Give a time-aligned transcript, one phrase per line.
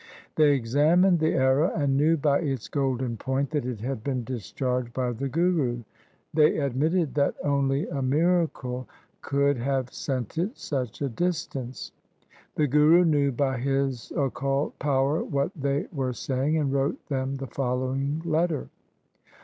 [0.35, 4.93] They examined the arrow and knew by its golden point that it had been discharged
[4.93, 5.83] by the Guru.
[6.33, 8.89] They admitted that only a miracle
[9.21, 11.91] could have sent it such a distance.
[12.55, 17.45] The Guru knew by his occult power what they were saying, and wrote them the
[17.45, 18.69] following letter.